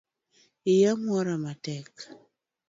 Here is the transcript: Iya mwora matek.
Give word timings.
Iya 0.73 0.91
mwora 1.01 1.35
matek. 1.43 1.91